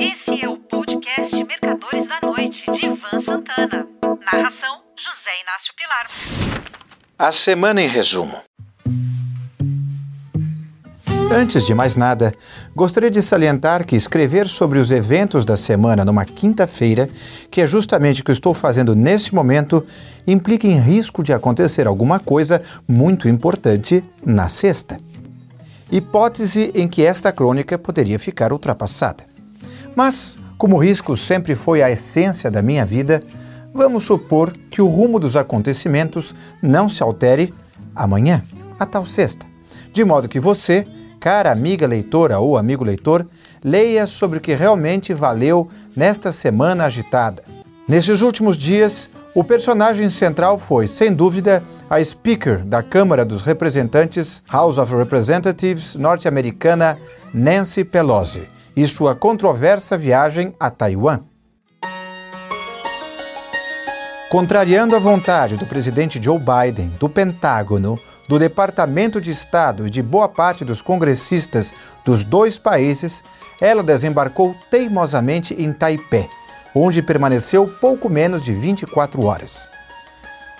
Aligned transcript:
Esse 0.00 0.40
é 0.40 0.48
o 0.48 0.56
podcast 0.56 1.42
Mercadores 1.42 2.06
da 2.06 2.20
Noite, 2.22 2.70
de 2.70 2.86
Ivan 2.86 3.18
Santana. 3.18 3.84
Narração: 4.32 4.82
José 4.96 5.30
Inácio 5.42 5.74
Pilar. 5.74 6.06
A 7.18 7.32
semana 7.32 7.82
em 7.82 7.88
resumo. 7.88 8.36
Antes 11.32 11.66
de 11.66 11.74
mais 11.74 11.96
nada, 11.96 12.32
gostaria 12.76 13.10
de 13.10 13.20
salientar 13.20 13.84
que 13.84 13.96
escrever 13.96 14.46
sobre 14.46 14.78
os 14.78 14.92
eventos 14.92 15.44
da 15.44 15.56
semana 15.56 16.04
numa 16.04 16.24
quinta-feira, 16.24 17.08
que 17.50 17.60
é 17.60 17.66
justamente 17.66 18.20
o 18.20 18.24
que 18.24 18.30
estou 18.30 18.54
fazendo 18.54 18.94
nesse 18.94 19.34
momento, 19.34 19.84
implica 20.24 20.68
em 20.68 20.78
risco 20.78 21.24
de 21.24 21.32
acontecer 21.32 21.88
alguma 21.88 22.20
coisa 22.20 22.62
muito 22.86 23.28
importante 23.28 24.04
na 24.24 24.48
sexta. 24.48 24.96
Hipótese 25.90 26.70
em 26.72 26.86
que 26.86 27.02
esta 27.02 27.32
crônica 27.32 27.76
poderia 27.76 28.18
ficar 28.18 28.52
ultrapassada. 28.52 29.27
Mas, 29.98 30.38
como 30.56 30.76
o 30.76 30.78
risco 30.78 31.16
sempre 31.16 31.56
foi 31.56 31.82
a 31.82 31.90
essência 31.90 32.48
da 32.48 32.62
minha 32.62 32.86
vida, 32.86 33.20
vamos 33.74 34.04
supor 34.04 34.56
que 34.70 34.80
o 34.80 34.86
rumo 34.86 35.18
dos 35.18 35.36
acontecimentos 35.36 36.36
não 36.62 36.88
se 36.88 37.02
altere 37.02 37.52
amanhã, 37.96 38.44
a 38.78 38.86
tal 38.86 39.04
sexta. 39.04 39.44
De 39.92 40.04
modo 40.04 40.28
que 40.28 40.38
você, 40.38 40.86
cara 41.18 41.50
amiga 41.50 41.84
leitora 41.84 42.38
ou 42.38 42.56
amigo 42.56 42.84
leitor, 42.84 43.26
leia 43.64 44.06
sobre 44.06 44.38
o 44.38 44.40
que 44.40 44.54
realmente 44.54 45.12
valeu 45.12 45.68
nesta 45.96 46.30
semana 46.30 46.84
agitada. 46.84 47.42
Nesses 47.88 48.20
últimos 48.20 48.56
dias, 48.56 49.10
o 49.34 49.42
personagem 49.42 50.08
central 50.10 50.60
foi, 50.60 50.86
sem 50.86 51.12
dúvida, 51.12 51.60
a 51.90 52.00
Speaker 52.04 52.64
da 52.64 52.84
Câmara 52.84 53.24
dos 53.24 53.42
Representantes, 53.42 54.44
House 54.48 54.78
of 54.78 54.94
Representatives 54.94 55.96
norte-americana 55.96 56.96
Nancy 57.34 57.82
Pelosi 57.82 58.48
e 58.78 58.86
sua 58.86 59.12
controversa 59.12 59.98
viagem 59.98 60.54
a 60.60 60.70
Taiwan. 60.70 61.22
Contrariando 64.30 64.94
a 64.94 65.00
vontade 65.00 65.56
do 65.56 65.66
presidente 65.66 66.22
Joe 66.22 66.38
Biden, 66.38 66.92
do 67.00 67.08
Pentágono, 67.08 67.98
do 68.28 68.38
Departamento 68.38 69.20
de 69.20 69.32
Estado 69.32 69.84
e 69.84 69.90
de 69.90 70.00
boa 70.00 70.28
parte 70.28 70.64
dos 70.64 70.80
congressistas 70.80 71.74
dos 72.04 72.24
dois 72.24 72.56
países, 72.56 73.24
ela 73.60 73.82
desembarcou 73.82 74.54
teimosamente 74.70 75.60
em 75.60 75.72
Taipei, 75.72 76.28
onde 76.72 77.02
permaneceu 77.02 77.66
pouco 77.80 78.08
menos 78.08 78.44
de 78.44 78.52
24 78.52 79.24
horas. 79.24 79.66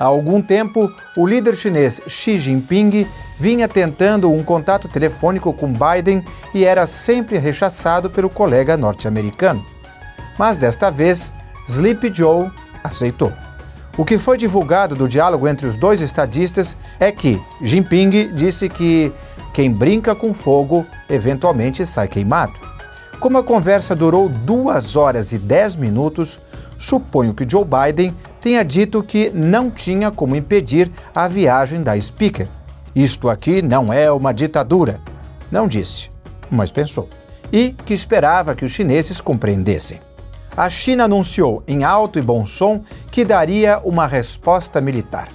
Há 0.00 0.04
algum 0.04 0.40
tempo, 0.40 0.90
o 1.18 1.26
líder 1.26 1.54
chinês 1.54 2.00
Xi 2.08 2.38
Jinping 2.38 3.06
vinha 3.36 3.68
tentando 3.68 4.32
um 4.32 4.42
contato 4.42 4.88
telefônico 4.88 5.52
com 5.52 5.72
Biden 5.72 6.24
e 6.54 6.64
era 6.64 6.86
sempre 6.86 7.38
rechaçado 7.38 8.10
pelo 8.10 8.30
colega 8.30 8.76
norte-americano. 8.76 9.64
Mas 10.38 10.56
desta 10.56 10.90
vez, 10.90 11.32
Sleepy 11.68 12.12
Joe 12.12 12.50
aceitou. 12.82 13.32
O 13.96 14.04
que 14.04 14.18
foi 14.18 14.36
divulgado 14.36 14.94
do 14.94 15.08
diálogo 15.08 15.48
entre 15.48 15.66
os 15.66 15.78
dois 15.78 16.02
estadistas 16.02 16.76
é 17.00 17.10
que 17.10 17.40
Jinping 17.62 18.34
disse 18.34 18.68
que 18.68 19.10
quem 19.54 19.72
brinca 19.72 20.14
com 20.14 20.34
fogo 20.34 20.86
eventualmente 21.08 21.86
sai 21.86 22.06
queimado. 22.06 22.52
Como 23.18 23.38
a 23.38 23.42
conversa 23.42 23.96
durou 23.96 24.28
duas 24.28 24.96
horas 24.96 25.32
e 25.32 25.38
dez 25.38 25.74
minutos, 25.74 26.38
suponho 26.78 27.32
que 27.32 27.48
Joe 27.48 27.64
Biden 27.64 28.14
tenha 28.38 28.62
dito 28.62 29.02
que 29.02 29.30
não 29.30 29.70
tinha 29.70 30.10
como 30.10 30.36
impedir 30.36 30.90
a 31.14 31.26
viagem 31.26 31.82
da 31.82 31.98
Speaker. 31.98 32.46
Isto 32.96 33.28
aqui 33.28 33.62
não 33.62 33.92
é 33.92 34.10
uma 34.10 34.32
ditadura. 34.32 35.00
Não 35.52 35.68
disse, 35.68 36.08
mas 36.50 36.72
pensou. 36.72 37.08
E 37.52 37.76
que 37.84 37.94
esperava 37.94 38.54
que 38.54 38.64
os 38.64 38.72
chineses 38.72 39.20
compreendessem. 39.20 40.00
A 40.56 40.68
China 40.68 41.04
anunciou 41.04 41.62
em 41.68 41.84
alto 41.84 42.18
e 42.18 42.22
bom 42.22 42.46
som 42.46 42.82
que 43.12 43.24
daria 43.24 43.78
uma 43.84 44.06
resposta 44.06 44.80
militar. 44.80 45.28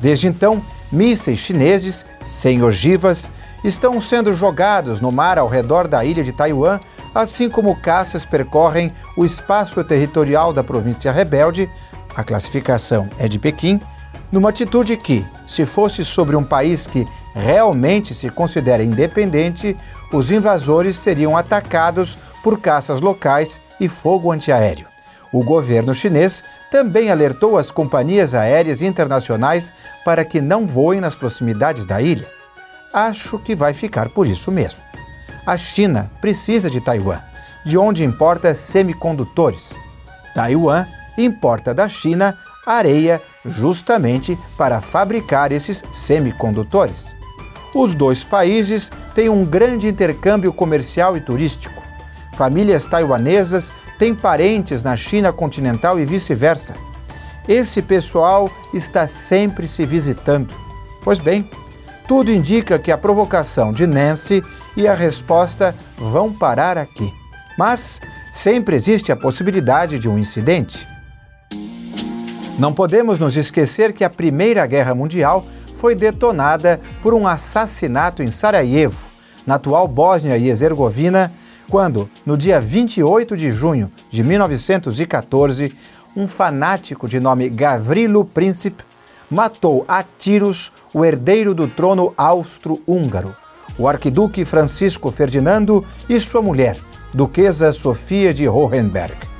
Desde 0.00 0.26
então, 0.26 0.60
mísseis 0.90 1.38
chineses, 1.38 2.04
sem 2.22 2.62
ogivas, 2.62 3.30
estão 3.64 4.00
sendo 4.00 4.34
jogados 4.34 5.00
no 5.00 5.12
mar 5.12 5.38
ao 5.38 5.46
redor 5.46 5.86
da 5.86 6.04
ilha 6.04 6.24
de 6.24 6.32
Taiwan 6.32 6.80
assim 7.14 7.48
como 7.48 7.76
caças 7.76 8.24
percorrem 8.24 8.92
o 9.16 9.24
espaço 9.24 9.82
territorial 9.84 10.52
da 10.52 10.64
província 10.64 11.12
rebelde, 11.12 11.68
a 12.16 12.24
classificação 12.24 13.08
é 13.18 13.28
de 13.28 13.38
Pequim, 13.38 13.80
numa 14.30 14.48
atitude 14.48 14.96
que, 14.96 15.24
se 15.52 15.66
fosse 15.66 16.02
sobre 16.02 16.34
um 16.34 16.42
país 16.42 16.86
que 16.86 17.06
realmente 17.34 18.14
se 18.14 18.30
considera 18.30 18.82
independente, 18.82 19.76
os 20.10 20.30
invasores 20.30 20.96
seriam 20.96 21.36
atacados 21.36 22.16
por 22.42 22.58
caças 22.58 23.02
locais 23.02 23.60
e 23.78 23.86
fogo 23.86 24.32
antiaéreo. 24.32 24.86
O 25.30 25.44
governo 25.44 25.94
chinês 25.94 26.42
também 26.70 27.10
alertou 27.10 27.58
as 27.58 27.70
companhias 27.70 28.34
aéreas 28.34 28.80
internacionais 28.80 29.72
para 30.04 30.24
que 30.24 30.40
não 30.40 30.66
voem 30.66 31.00
nas 31.00 31.14
proximidades 31.14 31.84
da 31.84 32.00
ilha. 32.00 32.26
Acho 32.92 33.38
que 33.38 33.54
vai 33.54 33.74
ficar 33.74 34.08
por 34.08 34.26
isso 34.26 34.50
mesmo. 34.50 34.80
A 35.44 35.56
China 35.58 36.10
precisa 36.20 36.70
de 36.70 36.80
Taiwan, 36.80 37.20
de 37.64 37.76
onde 37.76 38.04
importa 38.04 38.54
semicondutores. 38.54 39.76
Taiwan 40.34 40.86
importa 41.18 41.74
da 41.74 41.88
China 41.88 42.38
areia 42.66 43.20
justamente 43.44 44.38
para 44.56 44.80
fabricar 44.80 45.52
esses 45.52 45.82
semicondutores. 45.92 47.16
Os 47.74 47.94
dois 47.94 48.22
países 48.22 48.90
têm 49.14 49.28
um 49.28 49.44
grande 49.44 49.88
intercâmbio 49.88 50.52
comercial 50.52 51.16
e 51.16 51.20
turístico. 51.20 51.82
Famílias 52.34 52.84
taiwanesas 52.84 53.72
têm 53.98 54.14
parentes 54.14 54.82
na 54.82 54.96
China 54.96 55.32
continental 55.32 55.98
e 55.98 56.04
vice-versa. 56.04 56.74
Esse 57.48 57.82
pessoal 57.82 58.50
está 58.72 59.06
sempre 59.06 59.66
se 59.66 59.84
visitando. 59.84 60.54
Pois 61.02 61.18
bem, 61.18 61.48
tudo 62.06 62.30
indica 62.30 62.78
que 62.78 62.92
a 62.92 62.98
provocação 62.98 63.72
de 63.72 63.86
Nancy 63.86 64.42
e 64.76 64.86
a 64.86 64.94
resposta 64.94 65.74
vão 65.96 66.32
parar 66.32 66.76
aqui. 66.76 67.12
Mas 67.58 68.00
sempre 68.32 68.76
existe 68.76 69.10
a 69.10 69.16
possibilidade 69.16 69.98
de 69.98 70.08
um 70.08 70.18
incidente. 70.18 70.86
Não 72.62 72.72
podemos 72.72 73.18
nos 73.18 73.36
esquecer 73.36 73.92
que 73.92 74.04
a 74.04 74.08
Primeira 74.08 74.64
Guerra 74.66 74.94
Mundial 74.94 75.44
foi 75.74 75.96
detonada 75.96 76.80
por 77.02 77.12
um 77.12 77.26
assassinato 77.26 78.22
em 78.22 78.30
Sarajevo, 78.30 79.04
na 79.44 79.56
atual 79.56 79.88
Bósnia 79.88 80.38
e 80.38 80.48
Herzegovina, 80.48 81.32
quando, 81.68 82.08
no 82.24 82.38
dia 82.38 82.60
28 82.60 83.36
de 83.36 83.50
junho 83.50 83.90
de 84.08 84.22
1914, 84.22 85.74
um 86.14 86.28
fanático 86.28 87.08
de 87.08 87.18
nome 87.18 87.48
Gavrilo 87.48 88.24
Princip 88.24 88.80
matou 89.28 89.84
a 89.88 90.04
tiros 90.04 90.72
o 90.94 91.04
herdeiro 91.04 91.56
do 91.56 91.66
trono 91.66 92.14
austro-húngaro, 92.16 93.34
o 93.76 93.88
arquiduque 93.88 94.44
Francisco 94.44 95.10
Ferdinando 95.10 95.84
e 96.08 96.20
sua 96.20 96.40
mulher, 96.40 96.78
duquesa 97.12 97.72
Sofia 97.72 98.32
de 98.32 98.48
Hohenberg. 98.48 99.31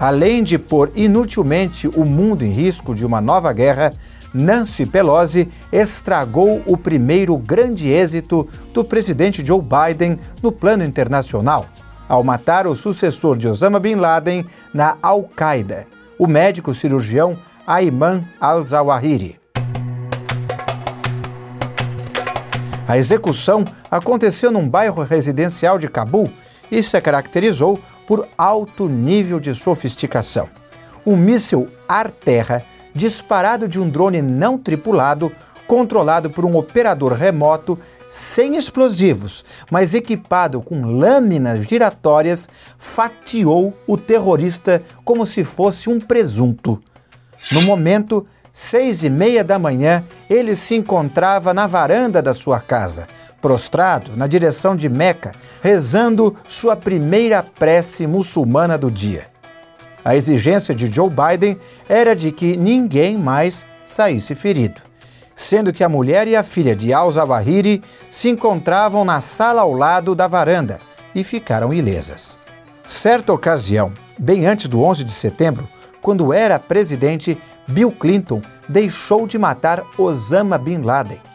Além 0.00 0.42
de 0.42 0.58
pôr 0.58 0.90
inutilmente 0.94 1.86
o 1.86 2.06
mundo 2.06 2.42
em 2.42 2.50
risco 2.50 2.94
de 2.94 3.04
uma 3.04 3.20
nova 3.20 3.52
guerra, 3.52 3.92
Nancy 4.32 4.86
Pelosi 4.86 5.46
estragou 5.70 6.62
o 6.64 6.74
primeiro 6.74 7.36
grande 7.36 7.90
êxito 7.90 8.48
do 8.72 8.82
presidente 8.82 9.44
Joe 9.44 9.60
Biden 9.60 10.18
no 10.42 10.50
plano 10.50 10.82
internacional, 10.84 11.66
ao 12.08 12.24
matar 12.24 12.66
o 12.66 12.74
sucessor 12.74 13.36
de 13.36 13.46
Osama 13.46 13.78
Bin 13.78 13.96
Laden 13.96 14.46
na 14.72 14.96
Al-Qaeda, 15.02 15.86
o 16.18 16.26
médico 16.26 16.72
cirurgião 16.72 17.36
Ayman 17.66 18.24
al-Zawahiri. 18.40 19.38
A 22.88 22.96
execução 22.96 23.66
aconteceu 23.90 24.50
num 24.50 24.66
bairro 24.66 25.02
residencial 25.04 25.78
de 25.78 25.88
Cabul 25.88 26.30
e 26.70 26.82
se 26.82 27.00
caracterizou 27.00 27.78
por 28.10 28.26
alto 28.36 28.88
nível 28.88 29.38
de 29.38 29.54
sofisticação. 29.54 30.48
Um 31.06 31.16
míssil 31.16 31.68
ar-terra 31.86 32.64
disparado 32.92 33.68
de 33.68 33.78
um 33.78 33.88
drone 33.88 34.20
não 34.20 34.58
tripulado, 34.58 35.30
controlado 35.64 36.28
por 36.28 36.44
um 36.44 36.56
operador 36.56 37.12
remoto, 37.12 37.78
sem 38.10 38.56
explosivos, 38.56 39.44
mas 39.70 39.94
equipado 39.94 40.60
com 40.60 40.84
lâminas 40.84 41.64
giratórias, 41.68 42.48
fatiou 42.76 43.72
o 43.86 43.96
terrorista 43.96 44.82
como 45.04 45.24
se 45.24 45.44
fosse 45.44 45.88
um 45.88 46.00
presunto. 46.00 46.82
No 47.52 47.62
momento, 47.62 48.26
seis 48.52 49.04
e 49.04 49.08
meia 49.08 49.44
da 49.44 49.56
manhã, 49.56 50.02
ele 50.28 50.56
se 50.56 50.74
encontrava 50.74 51.54
na 51.54 51.68
varanda 51.68 52.20
da 52.20 52.34
sua 52.34 52.58
casa, 52.58 53.06
prostrado 53.40 54.16
na 54.16 54.26
direção 54.26 54.76
de 54.76 54.88
Meca, 54.88 55.32
rezando 55.62 56.36
sua 56.46 56.76
primeira 56.76 57.42
prece 57.42 58.06
muçulmana 58.06 58.76
do 58.76 58.90
dia. 58.90 59.28
A 60.04 60.16
exigência 60.16 60.74
de 60.74 60.90
Joe 60.90 61.10
Biden 61.10 61.58
era 61.88 62.14
de 62.14 62.32
que 62.32 62.56
ninguém 62.56 63.18
mais 63.18 63.66
saísse 63.84 64.34
ferido, 64.34 64.80
sendo 65.34 65.72
que 65.72 65.84
a 65.84 65.88
mulher 65.88 66.26
e 66.26 66.36
a 66.36 66.42
filha 66.42 66.74
de 66.74 66.92
Al-Zawahiri 66.92 67.82
se 68.10 68.28
encontravam 68.28 69.04
na 69.04 69.20
sala 69.20 69.62
ao 69.62 69.72
lado 69.72 70.14
da 70.14 70.26
varanda 70.26 70.78
e 71.14 71.22
ficaram 71.22 71.74
ilesas. 71.74 72.38
Certa 72.86 73.32
ocasião, 73.32 73.92
bem 74.18 74.46
antes 74.46 74.68
do 74.68 74.82
11 74.82 75.04
de 75.04 75.12
setembro, 75.12 75.68
quando 76.02 76.32
era 76.32 76.58
presidente, 76.58 77.38
Bill 77.68 77.92
Clinton 77.92 78.40
deixou 78.68 79.26
de 79.26 79.38
matar 79.38 79.82
Osama 79.98 80.56
Bin 80.56 80.82
Laden. 80.82 81.29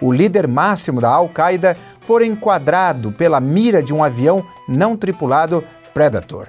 O 0.00 0.12
líder 0.12 0.48
máximo 0.48 1.00
da 1.00 1.10
Al-Qaeda 1.10 1.76
foi 2.00 2.26
enquadrado 2.26 3.12
pela 3.12 3.40
mira 3.40 3.82
de 3.82 3.92
um 3.92 4.02
avião 4.02 4.44
não 4.68 4.96
tripulado 4.96 5.62
Predator. 5.92 6.48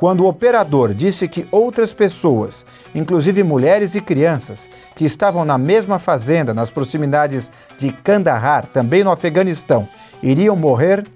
Quando 0.00 0.22
o 0.22 0.28
operador 0.28 0.94
disse 0.94 1.28
que 1.28 1.46
outras 1.50 1.92
pessoas, 1.92 2.64
inclusive 2.94 3.42
mulheres 3.42 3.94
e 3.94 4.00
crianças, 4.00 4.70
que 4.96 5.04
estavam 5.04 5.44
na 5.44 5.58
mesma 5.58 5.98
fazenda 5.98 6.54
nas 6.54 6.70
proximidades 6.70 7.52
de 7.76 7.92
Kandahar, 7.92 8.64
também 8.64 9.04
no 9.04 9.10
Afeganistão, 9.10 9.86
iriam 10.22 10.56
morrer, 10.56 11.06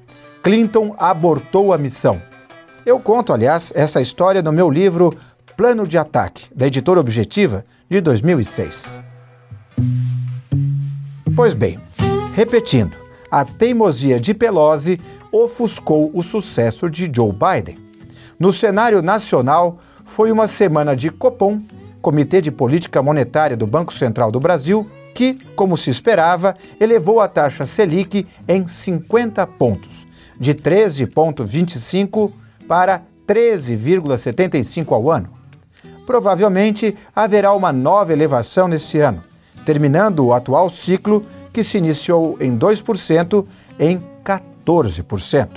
Clinton 0.43 0.94
abortou 0.99 1.73
a 1.73 1.79
missão. 1.79 2.20
Eu 2.85 3.00
conto, 3.00 3.32
aliás, 3.32 3.73
essa 3.75 4.03
história 4.03 4.43
no 4.43 4.53
meu 4.53 4.69
livro 4.69 5.17
Plano 5.56 5.88
de 5.88 5.97
Ataque, 5.97 6.47
da 6.55 6.67
editora 6.67 7.00
Objetiva, 7.00 7.65
de 7.88 8.03
2006. 8.03 8.93
Pois 11.36 11.52
bem, 11.52 11.81
repetindo, 12.36 12.96
a 13.28 13.44
teimosia 13.44 14.20
de 14.20 14.32
Pelosi 14.32 15.00
ofuscou 15.32 16.12
o 16.14 16.22
sucesso 16.22 16.88
de 16.88 17.10
Joe 17.12 17.32
Biden. 17.32 17.76
No 18.38 18.52
cenário 18.52 19.02
nacional, 19.02 19.81
foi 20.04 20.31
uma 20.31 20.46
semana 20.46 20.94
de 20.94 21.10
Copom, 21.10 21.60
Comitê 22.00 22.40
de 22.40 22.52
Política 22.52 23.02
Monetária 23.02 23.56
do 23.56 23.66
Banco 23.66 23.92
Central 23.92 24.31
do 24.31 24.38
Brasil, 24.38 24.88
que, 25.12 25.34
como 25.56 25.76
se 25.76 25.90
esperava, 25.90 26.54
elevou 26.78 27.19
a 27.20 27.26
taxa 27.26 27.66
Selic 27.66 28.25
em 28.46 28.69
50 28.69 29.44
pontos, 29.44 30.06
de 30.38 30.54
13,25 30.54 32.31
para 32.69 33.02
13,75 33.26 34.92
ao 34.92 35.10
ano. 35.10 35.31
Provavelmente 36.06 36.96
haverá 37.14 37.52
uma 37.54 37.72
nova 37.72 38.12
elevação 38.12 38.69
nesse 38.69 39.00
ano, 39.00 39.25
terminando 39.64 40.20
o 40.20 40.32
atual 40.32 40.69
ciclo 40.70 41.25
que 41.52 41.64
se 41.64 41.78
iniciou 41.78 42.37
em 42.40 42.56
2% 42.56 43.44
em 43.78 44.02
14%. 44.25 45.49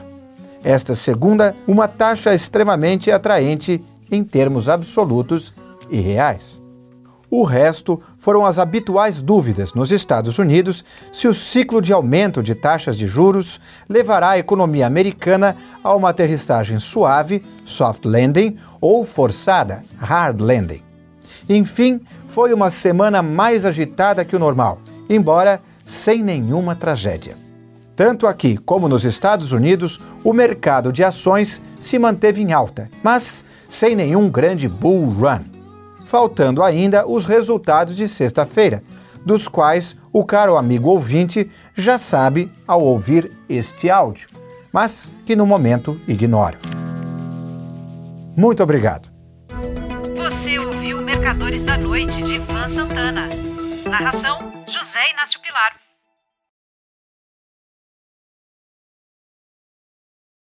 Esta 0.63 0.95
segunda, 0.95 1.56
uma 1.68 1.88
taxa 1.88 2.33
extremamente 2.33 3.12
atraente 3.12 3.83
em 4.12 4.24
termos 4.24 4.68
absolutos 4.68 5.54
e 5.89 6.00
reais. 6.00 6.62
O 7.30 7.44
resto 7.44 8.01
foram 8.18 8.45
as 8.45 8.57
habituais 8.57 9.21
dúvidas 9.21 9.74
nos 9.74 9.92
Estados 9.92 10.39
Unidos 10.39 10.83
se 11.12 11.27
o 11.27 11.33
ciclo 11.33 11.81
de 11.81 11.92
aumento 11.92 12.42
de 12.42 12.56
taxas 12.56 12.98
de 12.98 13.06
juros 13.06 13.60
levará 13.89 14.31
a 14.31 14.39
economia 14.39 14.88
americana 14.88 15.57
a 15.83 15.94
uma 15.94 16.10
aterrissagem 16.10 16.80
suave, 16.80 17.44
soft 17.65 18.06
landing, 18.06 18.56
ou 18.80 19.03
forçada, 19.03 19.83
hard 19.98 20.39
landing. 20.39 20.87
Enfim, 21.50 22.01
foi 22.27 22.53
uma 22.53 22.69
semana 22.69 23.21
mais 23.21 23.65
agitada 23.65 24.25
que 24.25 24.35
o 24.35 24.39
normal, 24.39 24.79
embora 25.09 25.62
sem 25.83 26.24
nenhuma 26.24 26.75
tragédia. 26.75 27.35
Tanto 27.95 28.27
aqui 28.27 28.57
como 28.57 28.88
nos 28.88 29.03
Estados 29.03 29.51
Unidos, 29.51 30.00
o 30.24 30.31
mercado 30.31 30.94
de 30.94 31.03
ações 31.03 31.62
se 31.79 31.97
manteve 31.97 32.41
em 32.41 32.53
alta, 32.53 32.91
mas 33.01 33.44
sem 33.68 33.95
nenhum 33.95 34.29
grande 34.29 34.69
bull 34.69 35.09
run. 35.09 35.41
Faltando 36.06 36.62
ainda 36.62 37.07
os 37.07 37.25
resultados 37.25 37.95
de 37.95 38.07
sexta-feira, 38.07 38.83
dos 39.25 39.47
quais 39.47 39.97
o 40.13 40.24
caro 40.24 40.57
amigo 40.57 40.89
ouvinte 40.89 41.50
já 41.75 41.97
sabe 41.97 42.51
ao 42.68 42.83
ouvir 42.83 43.31
este 43.50 43.89
áudio, 43.89 44.29
mas 44.71 45.12
que 45.25 45.35
no 45.35 45.45
momento 45.45 46.00
ignoro. 46.07 46.59
Muito 48.38 48.62
obrigado. 48.62 49.17
Mercadores 51.38 51.63
da 51.63 51.78
Noite 51.78 52.24
de 52.24 52.36
Ivan 52.36 52.68
Santana. 52.68 53.30
Narração: 53.88 54.66
José 54.68 55.12
Inácio 55.12 55.39
Pilar. 55.39 55.87